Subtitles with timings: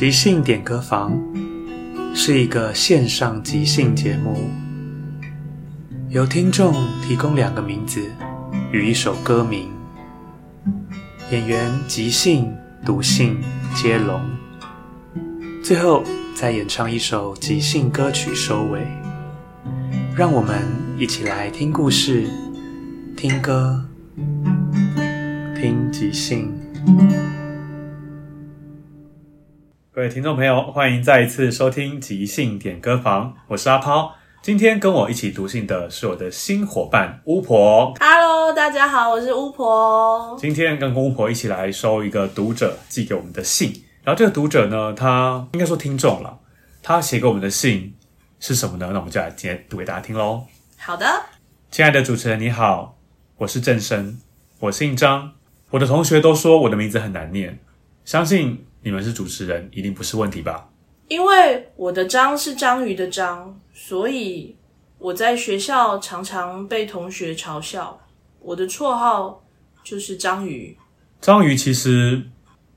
[0.00, 1.12] 即兴点歌房
[2.14, 4.48] 是一个线上即兴节目，
[6.08, 6.72] 由听众
[7.06, 8.00] 提供两个名字
[8.72, 9.68] 与一首歌名，
[11.30, 12.50] 演员即兴、
[12.82, 13.36] 读信
[13.74, 14.22] 接龙，
[15.62, 16.02] 最后
[16.34, 18.80] 再演唱一首即兴歌曲收尾。
[20.16, 20.62] 让我们
[20.96, 22.26] 一起来听故事、
[23.18, 23.84] 听歌、
[25.60, 26.50] 听即兴。
[30.00, 34.14] 各位听众朋友，欢迎再一次收听即兴点歌房，我是阿抛。
[34.40, 37.92] 今天跟我一起读信的是我的新伙伴巫婆。
[38.00, 40.34] Hello，大家好，我是巫婆。
[40.40, 46.38] 今天跟巫婆一起来收一个读者寄给我们的信，然后这个读者呢，他应该说听众了，
[46.82, 47.94] 他写给我们的信
[48.38, 48.88] 是什么呢？
[48.94, 50.46] 那我们就来今天读给大家听喽。
[50.78, 51.04] 好的，
[51.70, 52.96] 亲爱的主持人你好，
[53.36, 54.18] 我是郑生，
[54.60, 55.32] 我姓张，
[55.68, 57.58] 我的同学都说我的名字很难念，
[58.06, 58.64] 相信。
[58.82, 60.70] 你们是主持人，一定不是问题吧？
[61.08, 64.56] 因为我的章是章鱼的章，所以
[64.98, 68.00] 我在学校常常被同学嘲笑。
[68.40, 69.44] 我的绰号
[69.84, 70.78] 就是章鱼。
[71.20, 72.22] 章鱼其实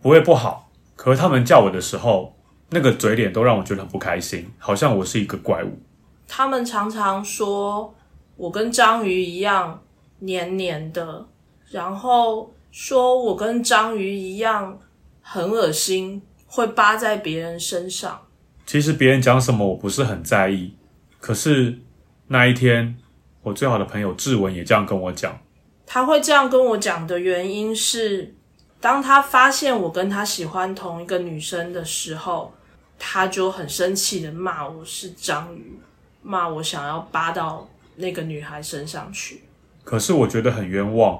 [0.01, 2.35] 不会不好，可是他们叫我的时候，
[2.71, 5.79] 那个嘴脸都让我觉得很不开心，好像我是一个怪物。
[6.27, 7.95] 他们常常说
[8.35, 9.81] 我跟章鱼一样
[10.19, 11.25] 黏黏的，
[11.69, 14.77] 然后说我跟章鱼一样。
[15.25, 18.27] 很恶心，会扒在别人身上。
[18.65, 20.75] 其实别人讲什么我不是很在意，
[21.19, 21.79] 可是
[22.27, 22.95] 那一天，
[23.41, 25.39] 我最好的朋友志文也这样跟我讲。
[25.85, 28.35] 他会这样跟我讲的原因是，
[28.79, 32.53] 当他发现我跟他喜欢同一个女生的时候，
[32.99, 35.79] 他就很生气的骂我是章鱼，
[36.21, 39.43] 骂我想要扒到那个女孩身上去。
[39.83, 41.19] 可是我觉得很冤枉，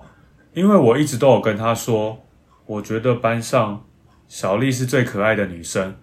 [0.53, 2.24] 因为我一直都有跟他说，
[2.66, 3.84] 我觉得班上。
[4.33, 5.94] 小丽是最可爱的女生，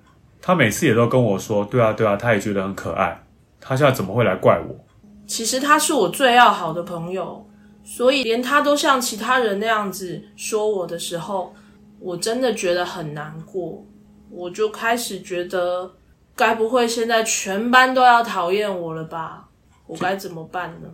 [0.40, 3.20] 她每次也都跟我说：“对啊，对啊，她也觉得很可爱。”
[3.60, 4.84] 她现在怎么会来怪我？
[5.26, 7.44] 其实她是我最要好的朋友，
[7.82, 11.52] 所以连她都像其他人那样子说我的时候，
[11.98, 13.84] 我真的觉得很难过。
[14.30, 15.90] 我就开始觉得，
[16.36, 19.48] 该不会现在全班都要讨厌我了吧？
[19.88, 20.88] 我该怎么办呢？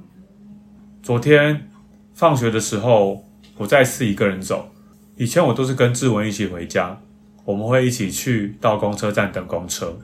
[1.02, 1.68] 昨天
[2.14, 3.22] 放学的时候，
[3.58, 4.70] 我再次一个人走。
[5.18, 6.98] 以前我都是跟志文一起回家。
[7.46, 9.96] 我们会一起去到公车站等公车，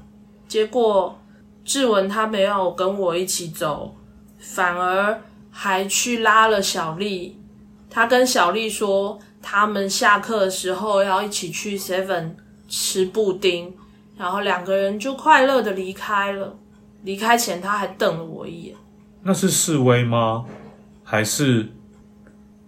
[0.46, 1.18] 结果
[1.64, 3.96] 志文他没有跟我一起走，
[4.38, 7.36] 反而还去拉了小丽。
[7.90, 12.36] 他跟小丽说，他们下课的时候要一起去 Seven
[12.68, 13.74] 吃布丁，
[14.16, 16.56] 然后两个人就快乐的离开了。
[17.02, 18.76] 离开前他还瞪了我一眼。
[19.24, 20.44] 那是示威吗？
[21.02, 21.70] 还是？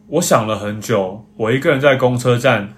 [0.08, 2.74] 我想了很久，我一个人在公车站。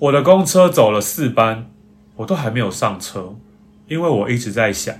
[0.00, 1.70] 我的公车走了四班，
[2.16, 3.36] 我都还没有上车，
[3.86, 4.96] 因为我一直在想。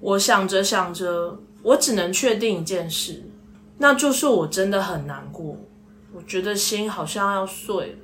[0.00, 3.22] 我想着想着，我只能确定一件事，
[3.76, 5.54] 那就是我真的很难过，
[6.14, 7.98] 我觉得心好像要碎了。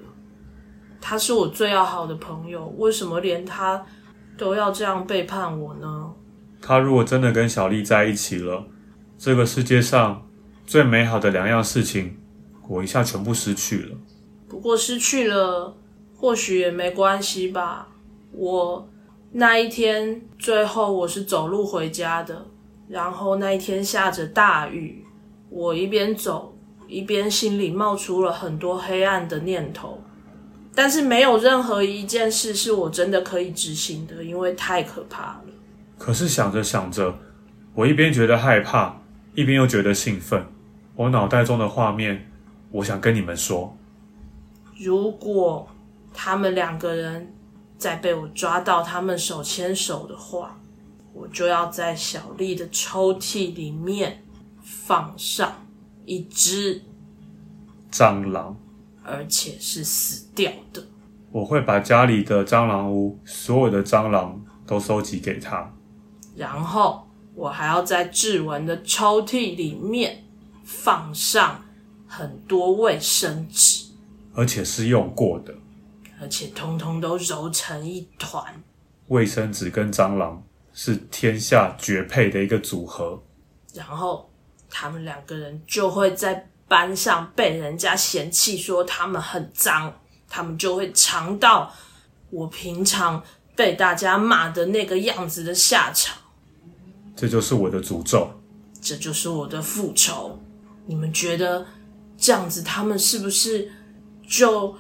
[1.00, 3.82] 他是我最要好的朋友，为什么连他
[4.36, 6.12] 都要这样背叛我呢？
[6.60, 8.66] 他如果真的跟小丽在一起了，
[9.16, 10.26] 这个世界上
[10.66, 12.18] 最美好的两样事情，
[12.68, 13.96] 我一下全部失去了。
[14.46, 15.74] 不过失去了，
[16.24, 17.86] 或许也没关系吧。
[18.32, 18.88] 我
[19.32, 22.46] 那一天最后我是走路回家的，
[22.88, 25.04] 然后那一天下着大雨，
[25.50, 26.56] 我一边走
[26.88, 30.00] 一边心里冒出了很多黑暗的念头。
[30.74, 35.44] 但是没有任何一件事是我真的可以执行的，因为太可怕了。
[35.98, 37.14] 可是想着想着，
[37.74, 38.98] 我一边觉得害怕，
[39.34, 40.42] 一边又觉得兴奋。
[40.96, 42.30] 我脑袋中的画面，
[42.70, 43.76] 我想跟你们说：
[44.78, 45.68] 如果
[46.14, 47.34] 他们两个人
[47.76, 50.58] 再被我抓到，他们手牵手的话，
[51.12, 54.24] 我就要在小丽的抽屉里面
[54.62, 55.66] 放上
[56.06, 56.80] 一只
[57.92, 58.56] 蟑螂。
[59.06, 60.82] 而且是死掉的。
[61.30, 65.70] 我会把家里的蟑螂屋所有的蟑螂都收集给他，
[66.34, 70.24] 然后我还要在志文的抽屉里面
[70.64, 71.62] 放上
[72.06, 73.88] 很多卫生纸，
[74.32, 75.54] 而且是用过的，
[76.24, 78.42] 而且通通都揉成一团。
[79.08, 80.42] 卫生纸跟蟑螂
[80.72, 83.22] 是天下绝配的一个组合，
[83.74, 84.30] 然后
[84.70, 86.48] 他们两个人就会在。
[86.66, 90.00] 班上被人家嫌弃说他们很脏，
[90.30, 91.70] 他们就会尝到
[92.30, 93.22] 我平常
[93.54, 96.16] 被大家骂的那个样子的下场。
[97.14, 98.30] 这就是我的诅咒，
[98.80, 100.40] 这就是我的复仇。
[100.86, 101.66] 你们觉得
[102.16, 103.70] 这样子他们是不是
[104.26, 104.74] 就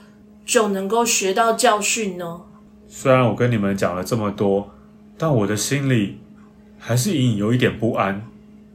[0.44, 2.42] 就能够学到教训呢？
[2.86, 4.70] 虽然我跟你们讲了这么多，
[5.16, 6.18] 但我的心里
[6.78, 8.26] 还是隐隐有一点不安。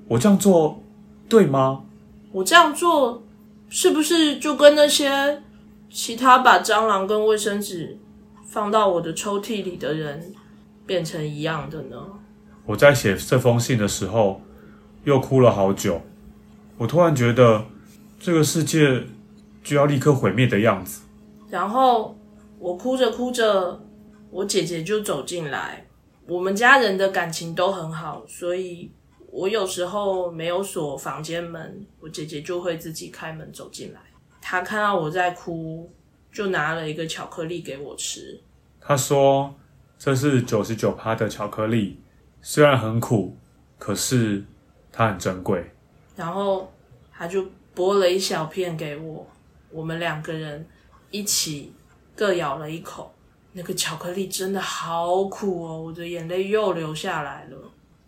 [0.08, 0.84] 我这样做
[1.30, 1.84] 对吗？
[2.32, 3.24] 我这样做
[3.70, 5.42] 是不是就跟那些
[5.90, 7.98] 其他把蟑螂跟卫生纸
[8.46, 10.34] 放到我的抽屉里的人
[10.86, 11.98] 变成一样的呢？
[12.66, 14.42] 我在写这封信的时候
[15.04, 16.02] 又哭了好久。
[16.78, 17.66] 我突然觉得
[18.20, 19.04] 这个世界
[19.64, 21.02] 就要立刻毁灭的样子。
[21.50, 22.18] 然后
[22.58, 23.82] 我哭着哭着，
[24.30, 25.86] 我姐姐就走进来。
[26.28, 28.92] 我们家人的感情都很好，所以。
[29.32, 34.00] 我有时候没有锁房间门，我姐姐就会自己开门走进来。
[34.42, 35.88] 她看到我在哭，
[36.32, 38.42] 就拿了一个巧克力给我吃。
[38.82, 39.54] 她说
[40.00, 42.02] ：“这是九十九趴的巧克力，
[42.42, 43.38] 虽然很苦，
[43.78, 44.44] 可是
[44.92, 45.64] 它很珍贵。”
[46.18, 46.68] 然后
[47.12, 49.28] 她就剥了一小片给我，
[49.70, 50.68] 我们两个人
[51.12, 51.74] 一起
[52.16, 53.14] 各咬了一口。
[53.52, 57.58] 那个巧克力真的好苦哦，我的眼泪又流下来了。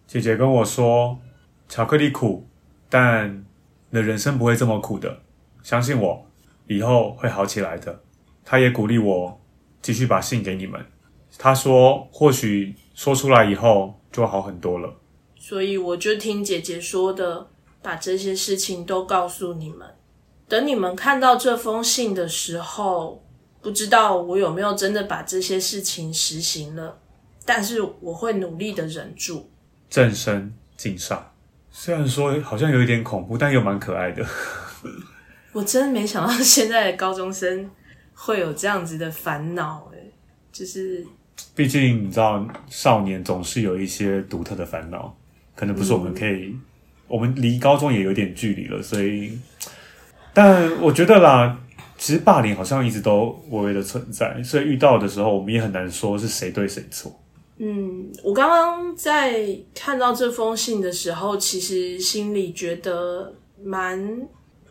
[0.06, 1.20] 姐姐跟我说
[1.68, 2.48] ：“巧克力苦，
[2.90, 3.44] 但
[3.90, 5.24] 你的人生不会这么苦的，
[5.64, 6.26] 相信我，
[6.68, 8.04] 以后会好起来的。”
[8.46, 9.42] 她也鼓励我
[9.82, 10.86] 继续把信给你们。
[11.40, 14.94] 她说：“或许说出来以后就好很多了。”
[15.36, 17.48] 所以我就听姐姐说的，
[17.82, 19.88] 把这些事情都告诉你们。
[20.52, 23.24] 等你们看到这封信的时候，
[23.62, 27.00] 不知道我有没有真的把这些事情实行了，
[27.46, 29.50] 但是我会努力的忍住。
[29.90, 31.32] 正身敬上，
[31.72, 34.26] 虽然说好像有一点恐怖，但又蛮可爱的。
[35.54, 37.72] 我真的没想到现在的高中生
[38.14, 40.12] 会有这样子的烦恼，诶，
[40.52, 41.08] 就是，
[41.56, 45.18] 毕竟你知道，少年总是有一些独特的烦恼，
[45.56, 46.62] 可能不是我们可以，嗯、
[47.08, 49.40] 我们离高中也有点距离了，所以，
[50.34, 51.58] 但我觉得啦，
[51.98, 57.12] 其实霸凌好像一直都微微的存在，所以遇到的时候，我们也很难说是谁对谁错。
[57.58, 59.46] 嗯，我刚刚在
[59.76, 63.32] 看到这封信的时候，其实心里觉得
[63.64, 64.28] 蛮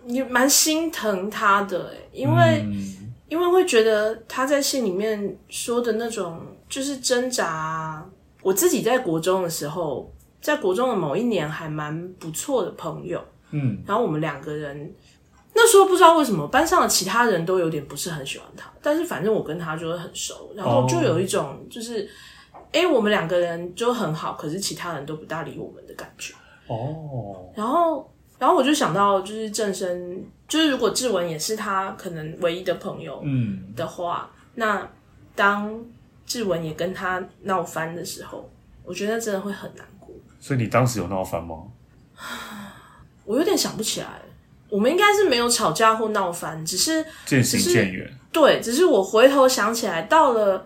[0.07, 8.05] 也蛮心疼他的，因为、嗯、因为会觉得他在信里面说的那种就是挣扎啊。
[8.43, 14.93] 我自己在国中的时候，在国中的某一年还蛮不错的朋友，嗯，然后我们两个人
[15.61, 22.09] 那时候不知道为什么班上的其他人都有点不是很喜欢他，但是反正我跟他就是很熟，然后就有一种就是。
[22.73, 26.33] 哎，我们两个人就很好，可是其他人都不大理我们的感觉。
[26.69, 34.89] 哦、oh.，然后，然后我就想到，就是正生，就是如果志文也是他可能唯一的朋友，嗯的话，嗯、那
[35.35, 35.85] 当
[36.25, 38.49] 志文也跟他闹翻的时候，
[38.85, 40.15] 我觉得真的会很难过。
[40.39, 41.65] 所以你当时有闹翻吗？
[43.27, 44.23] 我有点想不起来，
[44.71, 48.11] 我们应该是没有吵架或闹翻，只是渐行渐远。
[48.33, 50.65] 对，只是我回头想起来，到了。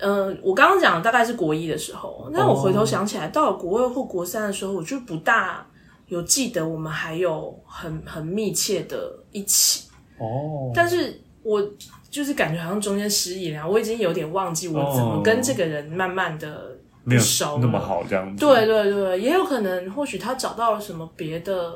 [0.00, 5.64] 嗯、呃，我刚刚讲的大概是国一的时候，那我回头想起来，到了国二或国三的时候，我就不大
[6.08, 11.62] 有记得我们还有很很密切的一起哦，但是我
[12.10, 17.22] 就是感觉好像中间失忆了，我已经有点忘记我怎么跟这个人慢慢的没有
[17.60, 18.44] 那么好这样子。
[18.44, 21.72] 对对对，也有可能或许他找到了什么别的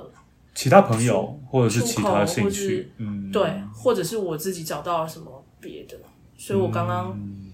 [0.58, 5.96] 其他朋友，或者是其他兴趣，嗯，对，或者是我自己找到了什么别的，
[6.36, 7.12] 所以我刚刚。
[7.16, 7.44] 嗯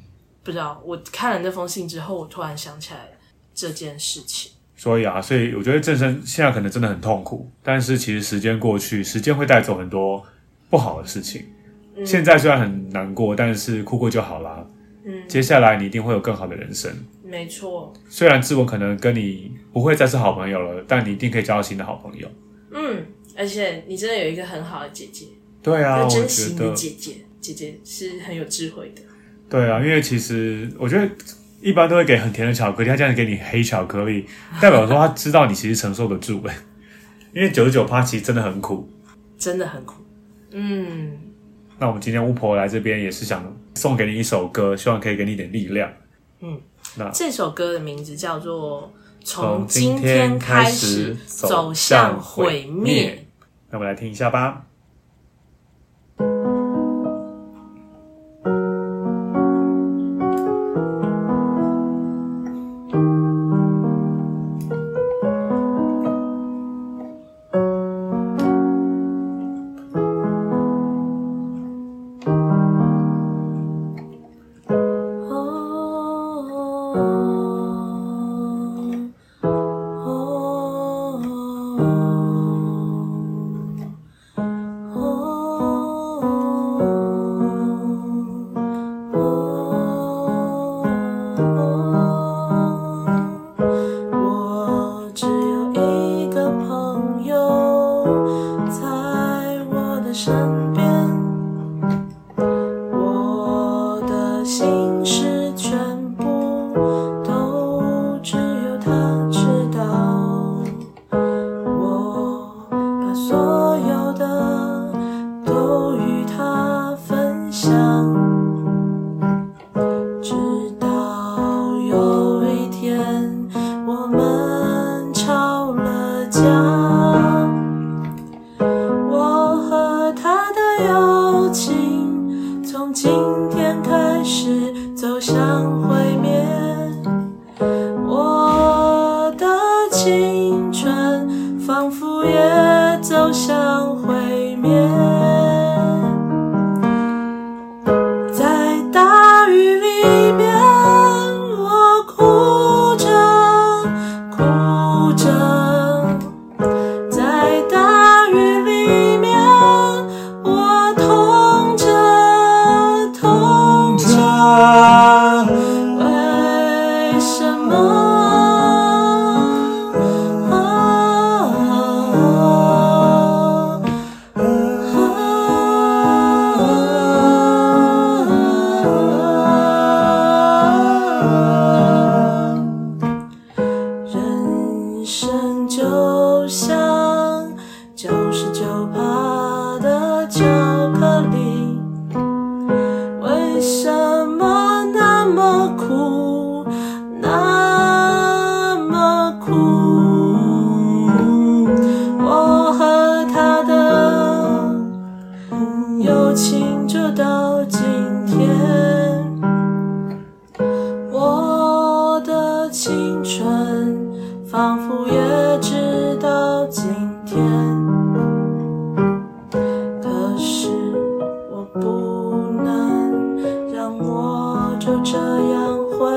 [0.42, 3.08] 不知道，我看了那封信之后，我突然想起来
[3.54, 4.52] 这件事情。
[4.76, 10.23] 所以啊，所以我觉得正生现在可能真的很痛苦，但是其实时间过去，时间会带走很多
[10.68, 11.46] 不好的事情。
[11.96, 14.66] 嗯、现在虽然很难过，但是哭过就好啦。
[15.06, 16.94] 嗯，接下来你一定会有更好的人生。
[17.23, 17.90] 没错。
[18.11, 22.28] 虽然志文可能跟你不会再是好朋友了，但你一定可以交到新的好朋友。
[22.75, 25.26] 嗯，而且你真的有一个很好的姐姐。
[25.62, 29.00] 对啊，珍惜你的姐姐，姐姐是很有智慧的。
[29.49, 31.09] 对啊，因为其实我觉得
[31.62, 34.26] 一般都会给很甜的巧克力，他这样给你黑巧克力，
[34.61, 36.43] 代表说他知道你其实承受得住。
[37.33, 38.88] 因为九十九趴其实真的很苦，
[39.38, 40.02] 真的很苦。
[40.50, 41.19] 嗯，
[41.78, 45.93] 那我们今天巫婆来这边也是想送给你一首歌，希望可以给你一点力量。
[46.40, 46.61] 嗯，
[46.97, 48.93] 那这首歌的名字叫做
[49.25, 53.26] 《从今天开始走向毁灭》，
[53.71, 54.66] 那我们来听一下吧。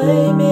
[0.07, 0.46] Amen.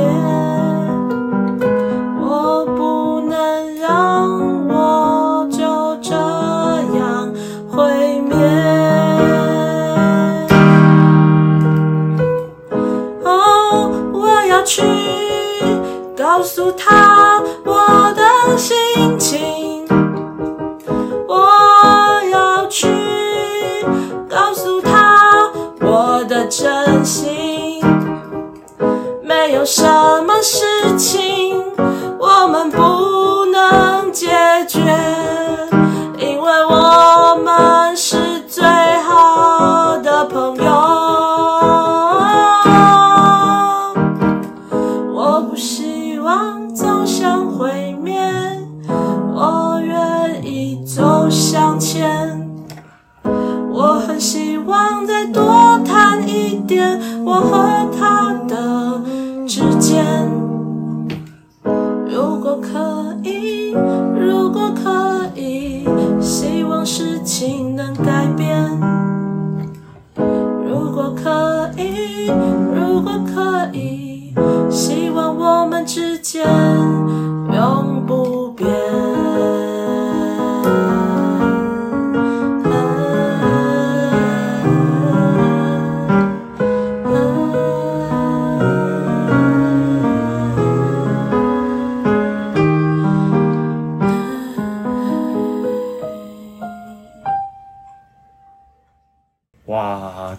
[45.35, 45.84] 都不是。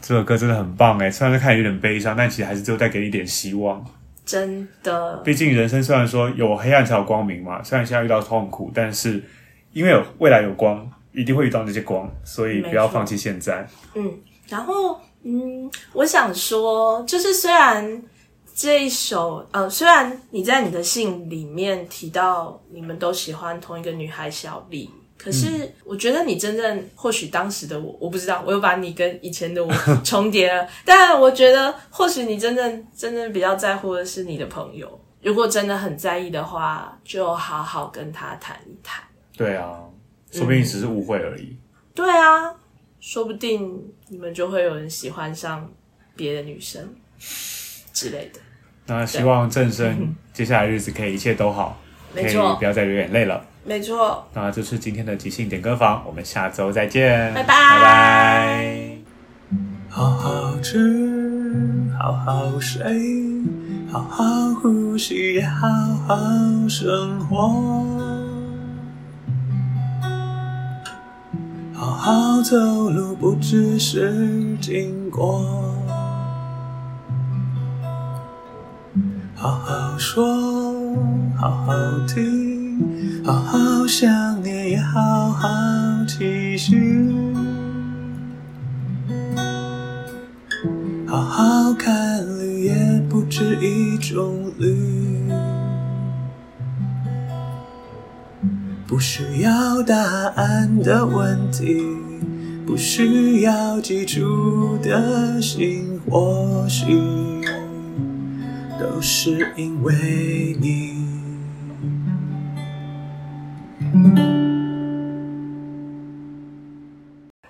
[0.01, 3.85] 这首歌真的很棒哎，虽然是看有点悲伤，但其实还是就带给你一点希望。
[4.25, 9.23] 真的，毕竟人生虽然说有黑暗才有光明嘛，虽然现在遇到痛苦，但是
[9.73, 13.67] 因为有未来有光，一定会遇到那些光，所以不要放弃现在。
[13.95, 14.13] 嗯，
[14.49, 18.03] 然后嗯，我想说，就是虽然
[18.55, 24.91] 这一首呃，虽然你在你的信里面提到你们都喜欢同一个女孩小丽。
[25.27, 29.73] 可是，我觉得你真正或许当时的我，我不知道，我又把你跟以前的我
[30.05, 30.65] 重叠了。
[30.85, 35.01] 但我觉得，或许你真正真正比较在乎的是你的朋友。
[35.23, 39.03] 如果真的很在意的话，就好好跟他谈一谈。
[39.37, 39.81] 对啊，
[40.31, 41.57] 说不定只是误会而已。
[41.93, 42.55] 对啊，
[43.01, 45.69] 说不定你们就会有人喜欢上
[46.15, 46.89] 别的女生
[47.93, 48.39] 之类的。
[48.87, 51.77] 那希望正生接下来日子可以一切都好，
[52.15, 53.45] 没错，不要再流眼泪了。
[53.67, 58.89] 没错，那这是今天的即兴点歌房，我们下周再见，拜拜拜拜。
[59.89, 62.85] 好好吃，好好睡，
[63.91, 64.25] 好好
[64.63, 65.69] 呼吸，也好
[66.07, 66.17] 好
[66.69, 67.85] 生活。
[71.75, 72.57] 好好走
[72.91, 75.43] 路，不只是经过。
[79.35, 80.25] 好好说，
[81.37, 81.75] 好好
[82.07, 82.46] 听。
[83.25, 85.49] 好好想念，也好好
[86.07, 87.13] 期许。
[91.07, 94.77] 好好看绿，也不止一种绿。
[98.87, 99.97] 不需要答
[100.37, 101.83] 案的问题，
[102.67, 107.01] 不需要记住的心，或许
[108.79, 110.96] 都是因为你。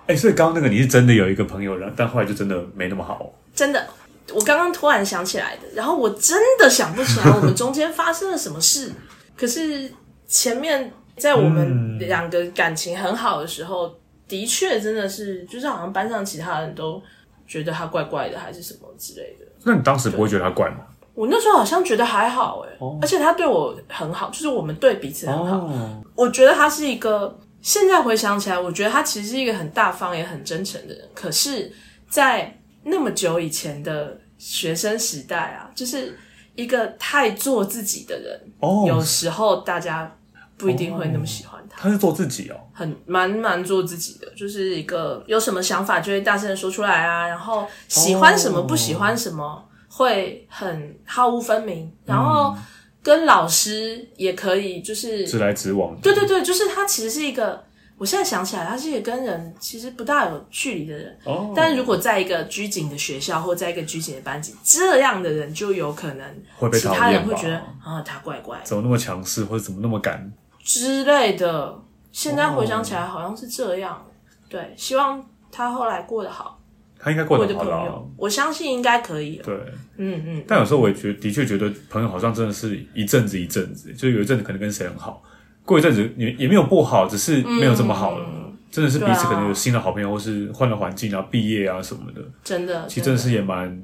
[0.07, 3.29] 哎、欸，所以刚刚那个你是真的有一个朋友了，但后来就真的没那么好。
[3.53, 3.87] 真的，
[4.33, 8.89] 我刚刚突然想起来的，然后我真的想不起来我们中间发生了什么事。
[9.35, 9.91] 可是
[10.25, 13.95] 前面在我们两个感情很好的时候，嗯、
[14.29, 17.01] 的确真的是，就是好像班上其他人都
[17.45, 19.45] 觉得他怪怪的，还是什么之类的。
[19.65, 20.77] 那你当时不会觉得他怪吗？
[21.13, 25.57] 我那时候好像觉得还好哎、哦，而且他对我很好，就是我们对彼此很好。
[25.57, 27.37] 哦、我觉得他是一个。
[27.67, 31.05] 现在回想起来，我觉得他其实是一个很大方也很真诚的人。
[31.13, 31.69] 可是，
[32.09, 36.17] 在那么久以前的学生时代啊，就是
[36.55, 38.41] 一个太做自己的人。
[38.61, 40.09] 哦，有时候大家
[40.55, 41.75] 不一定会那么喜欢他。
[41.75, 52.55] 哦、他是做自己哦，很蛮蛮做自己的，就是一个有什么想法就会大声的说出来啊，然后喜欢什么不喜欢什么、哦、会很毫无分明，然后。
[52.55, 52.63] 嗯
[53.07, 55.97] 跟老师也可以，就是直来直往。
[56.01, 57.63] 对对对，就是他其实是一个，
[57.97, 61.17] 我现在想起来，他是一个跟人其实不大有距离的人。
[61.23, 61.53] 哦。
[61.55, 70.29] 但是如果在一个拘谨的学校，或在一个拘谨的班级，这样的人就有可能会被其他人会觉得啊，他怪怪，怎么那么强势，或者怎么那么敢
[70.61, 71.79] 之类的。
[72.11, 73.93] 现在回想起来，好像是这样。
[73.95, 74.11] 哦。
[74.49, 76.56] 对，希望他后来过得好。
[76.99, 79.41] 他应该过得好了，啊，我相信应该可以。
[79.43, 79.55] 对，
[79.97, 80.43] 嗯嗯。
[80.47, 85.21] 但有时候我也觉得，的确觉得朋友好像真的是一阵子一阵子，就有一阵子可能跟谁很好，
[85.63, 88.25] 过一阵子也也没有不好，只是没有这么好了。
[88.27, 92.21] 嗯、真的是彼此可能有新的好朋友，或是换了环境啊，毕业啊什么的。
[92.43, 93.81] 真的，其实真的是也蛮，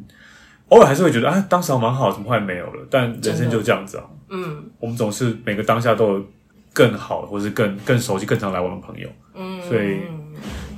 [0.69, 2.88] 偶尔还是会觉得啊，当时还蛮好，怎么后来没有了？
[2.89, 4.04] 但人生就这样子啊。
[4.30, 6.26] 嗯，我们总是每个当下都有
[6.74, 9.08] 更好，或是更更熟悉、更常来往的朋友。
[9.36, 10.02] 嗯，所以。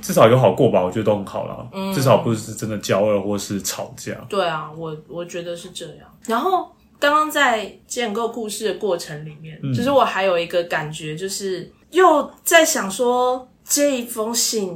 [0.02, 1.66] 至少有好过吧，我觉得都很好啦。
[1.72, 4.12] 嗯，至少不是真的交恶或是吵架。
[4.28, 6.06] 对啊，我我觉得是这样。
[6.26, 14.68] 然后刚刚在建构故事的过程里面，嗯，就是我还有一个感觉，就是又在想说这一封信，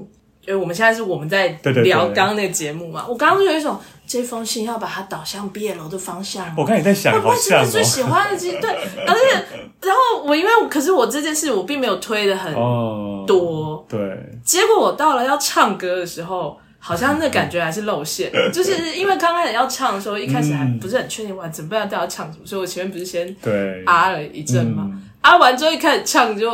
[0.47, 1.47] 因为我们现在是我们在
[1.85, 3.79] 聊刚刚那个节目嘛，对对对，我刚刚就有一种。
[4.11, 6.53] 这封信要把它导向毕业楼的方向。
[6.57, 8.51] 我看你在想，会不会是你最喜欢的机？
[8.61, 8.68] 对，
[9.07, 9.46] 而且
[9.83, 12.53] 然后我因为可是我这件事我并没有推的很
[13.25, 14.01] 多，哦，对。
[14.44, 26.51] 结果我到了要唱歌的时候，好像那感觉还是露馅， 就是因为刚开始要唱的时候，一开始还不是很确定完整，不知道要唱什么，所以我前面不是先对啊了一阵嘛，啊完之后一开始唱就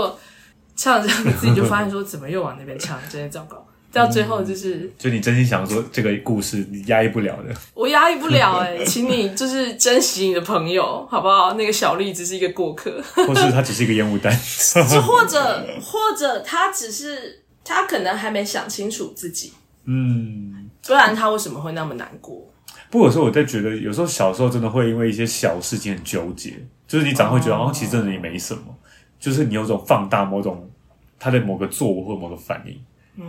[0.77, 3.66] 唱着唱着自己就发现说 怎么又往那边唱，真的糟糕。
[3.97, 11.55] 到最后就是，就你真心想说这个故事你压抑不了的，我压抑不了哎、 欸，请你就是珍惜你的朋友好不好？
[11.55, 14.31] 那个小丽只是一个过客， 或是他只是一个烟雾弹，
[14.89, 19.53] 就或者或者他只是他可能还没想清楚自己，
[19.87, 22.47] 嗯，不然他为什么会那么难过？
[22.91, 26.55] 不过有时候我在觉得，有时候小时候真的会因为一些小事情很纠结，
[26.87, 28.63] 就是你长会觉得好像其实真的也没什么，
[29.19, 30.71] 就是你有种放大某种
[31.19, 32.79] 他的某个作为或某个反应。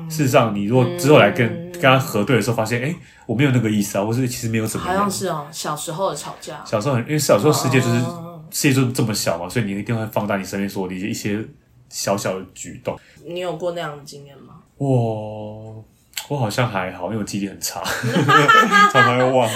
[0.09, 2.95] 事实上，你如果之后来跟、嗯、跟他核对的时候，发现，哎、欸，
[3.25, 4.83] 我没有那个意思啊，或是其实没有什么。
[4.83, 6.61] 好像是哦，小时候的吵架。
[6.65, 11.41] 小时候很，因为小时候世界就是、哦、世界就这么小嘛，所以你一定会放大你身边所有的一些
[11.87, 12.99] 小小的举动。
[13.25, 14.55] 你有过那样的经验吗？
[14.77, 15.83] 我
[16.27, 17.81] 我好像还好，因为我记忆力很差，
[18.91, 19.55] 常常会忘记。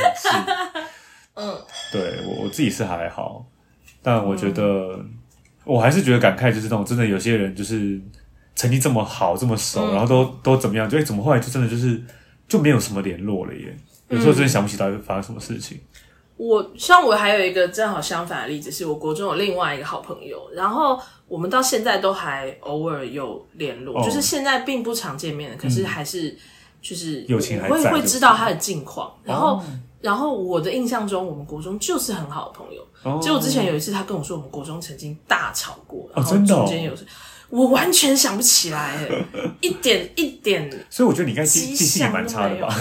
[1.33, 1.55] 嗯，
[1.91, 3.45] 对我我自己是还好，
[4.01, 4.63] 但我觉得、
[4.97, 5.13] 嗯、
[5.65, 7.99] 我还是觉得感慨，就是那种真的有些人就是。
[8.61, 10.87] 成绩这么好，这么熟，嗯、然后都都怎么样？
[10.87, 11.99] 就哎，怎么后来就真的就是
[12.47, 13.75] 就没有什么联络了耶？
[14.09, 15.79] 有时候真的想不起到底发生什么事情。
[16.37, 26.37] 我像我还有一个正好相反的例子，是我国中有另外一个好朋友，然后我们到现在都还偶尔有联络，哦、就是现在并不常见面，可是还是
[26.81, 29.11] 就是友情还在，会会知道他的近况。
[29.23, 29.63] 然后、哦、
[30.01, 32.85] 然后我的印象中，我们国中就是很好的朋友。
[33.03, 36.93] 哦、结果之前有一次，他跟我说，我们国中曾经大吵过，然后中间有。
[37.51, 38.97] 我完全想不起来，
[39.59, 40.69] 一 点一点。
[40.89, 42.73] 所以我觉得你应该记记性也蛮差的吧？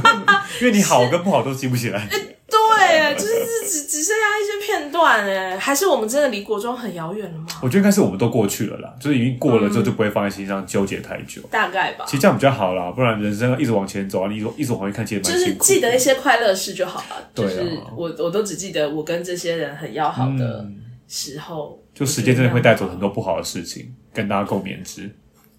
[0.60, 2.08] 因为你好跟不好都记不起来。
[2.50, 3.34] 对，就是
[3.68, 7.46] 只只剩下一些片段哎，还是我们真的离国中很遥远了吗？
[7.60, 11.42] 我觉得应该是我们都过去了啦，就是已经过了之后就不会放在心上纠结太久。
[11.50, 12.04] 大概吧。
[12.06, 15.32] 其实这样比较好啦，不然人生要一直往前走啊，你一直一直往回看，其实蛮。
[15.32, 17.28] 就是记得一些快乐事就好了。
[17.34, 20.66] 对，就是我我都只记得我跟这些人很要好的
[21.06, 21.82] 时候。
[21.94, 23.92] 就时间真的会带走很多不好的事情。
[24.18, 25.08] 跟大家共勉之，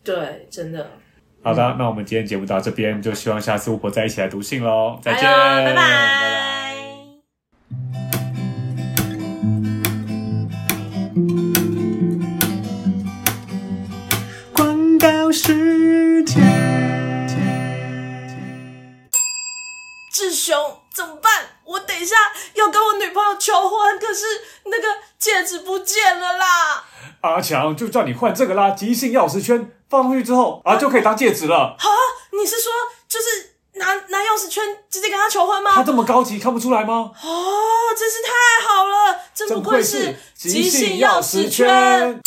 [0.04, 0.86] 对，真的。
[1.41, 5.00] 好的，那我们今天节目到这边，就希望下次巫婆再一起来读信喽。
[5.02, 5.74] 再见，拜拜。
[5.74, 6.76] 拜拜。
[14.54, 16.43] 广告时间，
[20.12, 20.54] 志雄
[20.93, 21.32] 怎么办？
[21.63, 22.17] 我等一下
[22.60, 24.26] 要跟我女朋友求婚，可是
[24.65, 26.84] 那个戒指不见了啦。
[27.22, 31.76] 阿强就叫你换这个啦，即兴钥匙圈放上去之后啊，就可以当戒指了。
[31.78, 31.98] 好啊，
[32.32, 32.72] 你是说
[33.08, 35.72] 就是拿拿钥匙圈直接跟他求婚吗？
[35.74, 37.12] 他这么高级，看不出来吗？
[37.24, 37.38] 哦，
[37.98, 42.22] 真是太好了，真不愧是即兴钥匙圈。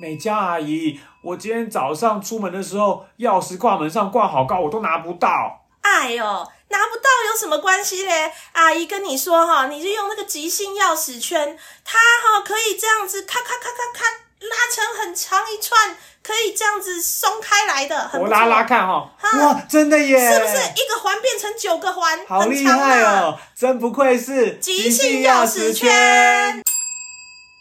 [0.00, 5.59] 美嘉阿姨，我今天早上出门的时候，钥匙挂门上挂好高，我都拿不到。
[5.82, 8.32] 哎呦，拿不到有什么关系嘞？
[8.52, 14.04] 阿姨跟你说哈，你就用那个即兴钥匙圈，它哈可以这样子咔咔咔咔咔
[14.40, 18.10] 拉成很长一串，可以这样子松开来的。
[18.14, 20.32] 我拉拉看哈，哇，真的耶！
[20.32, 22.26] 是不是一个环变成九个环？
[22.26, 23.38] 好厉害哦！
[23.56, 26.62] 真不愧是即兴钥匙圈。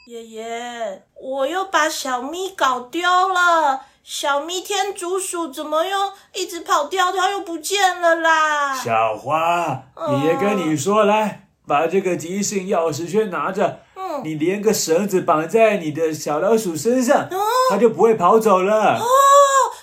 [0.08, 3.82] 爷爷，我又把小咪搞丢了。
[4.12, 8.76] 小咪天竺鼠怎么又一直跑掉掉又不见了啦？
[8.76, 9.84] 小花，
[10.24, 17.38] 爷爷跟你说，来把这个即兴钥匙圈拿着，嗯，你连个绳子绑在你的小老鼠身上，哦，
[17.70, 18.98] 它就不会跑走了。
[18.98, 19.06] 哦，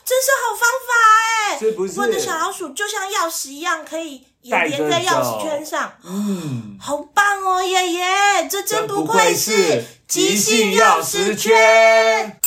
[0.05, 1.59] 真是好方法哎！
[1.61, 2.01] 是不是？
[2.01, 5.93] 我的小老鼠就像钥匙一样，可以也连在钥匙圈上。
[6.03, 12.41] 嗯，好棒哦，爷爷，这真不愧是即兴钥匙圈。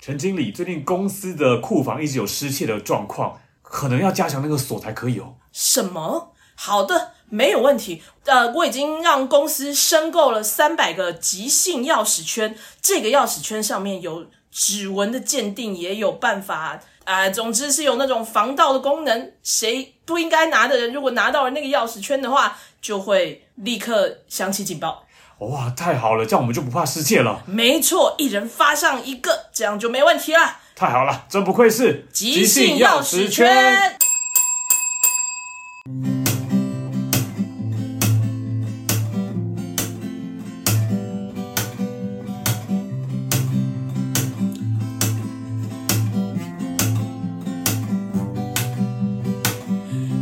[0.00, 5.34] 陈经理，最近公司的库房一直有失窃的状况，可能要加强那个锁才可以哦。
[5.52, 6.32] 什么？
[6.54, 8.02] 好的，没有问题。
[8.24, 17.30] 呃，我已经让公司申购了三百个即兴钥匙圈，这个钥匙圈上面有指纹的鉴定，也有办法啊、呃。
[17.30, 25.04] 总之是有那种防盗的功能，谁不应该拿的人，如果拿到了那个钥匙圈的话，就会立刻响起警报。
[25.40, 27.42] 哇，太好了，这样我们就不怕失窃了。
[27.46, 30.58] 没错，一人发上一个，这样就没问题了。
[30.76, 33.96] 太好了，真不愧是即兴钥匙圈。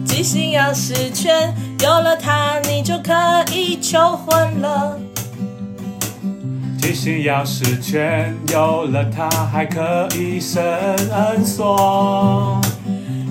[0.07, 3.13] 即兴钥匙圈，有了它，你就可
[3.53, 5.08] 以求婚了。
[6.89, 10.65] 即兴钥匙圈有了它，还可以伸
[11.45, 12.59] 缩。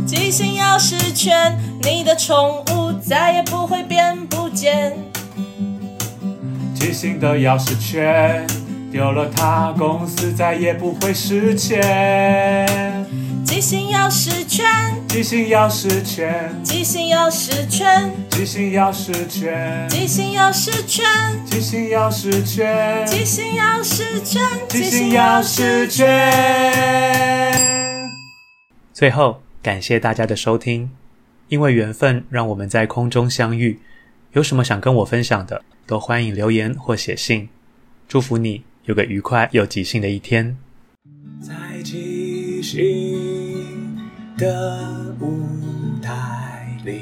[0.06, 4.94] 记性钥匙圈，你的宠物再也不会变不见。
[6.76, 8.46] 记性的钥匙圈，
[8.92, 11.82] 丢了它，公司再也不会失窃。
[13.58, 14.70] 即兴钥匙圈，
[15.08, 26.08] 即兴钥匙圈，即兴钥匙圈，即兴钥匙圈，即兴钥匙圈，即兴钥匙圈，即兴钥匙圈，即兴钥匙圈。
[28.94, 30.92] 最后，感谢大家的收听，
[31.48, 33.80] 因为缘分让我们在空中相遇。
[34.34, 37.50] 有什么想跟我分享的，都欢迎留言或写信。
[38.08, 40.56] 祝福你有个愉快又即兴的一天。
[41.42, 43.27] 在即兴
[44.38, 45.44] 的舞
[46.00, 47.02] 台里，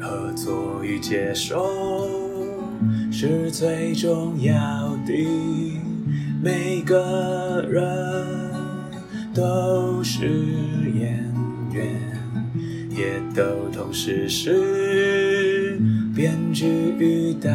[0.00, 2.08] 合作与接受
[3.12, 5.12] 是最重要的。
[6.42, 8.26] 每个人
[9.34, 10.26] 都是
[10.94, 11.22] 演
[11.70, 12.00] 员，
[12.88, 15.78] 也都同时是
[16.16, 16.66] 编剧
[16.98, 17.50] 与导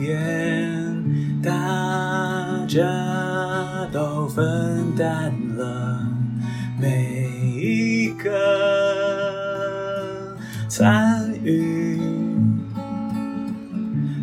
[0.00, 2.80] 演，大家
[3.92, 6.06] 都分担了
[6.80, 7.19] 每
[8.30, 10.36] 的
[10.68, 11.98] 参与，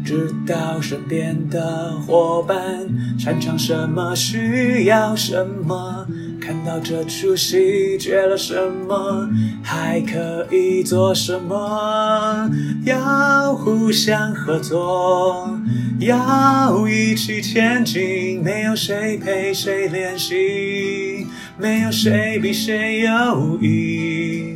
[0.06, 2.88] 知道身边的伙伴
[3.20, 6.08] 擅长什么，需要什么。
[6.40, 8.56] 看到这出戏缺了什
[8.88, 9.28] 么，
[9.62, 12.50] 还可以做什么？
[12.86, 15.60] 要互相合作，
[16.00, 18.42] 要一起前进。
[18.42, 20.36] 没有谁陪谁练习，
[21.60, 24.54] 没有谁比谁优异。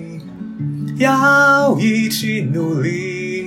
[0.98, 3.46] 要一起努力，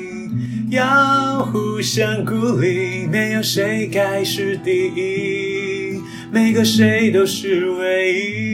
[0.71, 3.07] 要互相鼓励。
[3.07, 6.01] 没有谁该是第一。
[6.33, 8.54] 每个谁都是唯一，